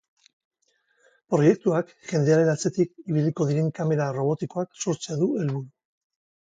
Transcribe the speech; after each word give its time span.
Proiektuak 1.33 1.93
jendearen 2.13 2.51
atzetik 2.55 2.91
ibiliko 3.13 3.49
diren 3.53 3.71
kamera 3.83 4.11
robotikoak 4.21 4.85
sortzea 4.87 5.21
du 5.25 5.35
helburu. 5.45 5.67